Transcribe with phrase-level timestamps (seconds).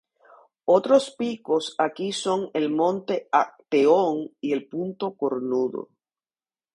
[0.65, 5.89] Otros picos aquí son el monte Acteón y el Punto Cornudo.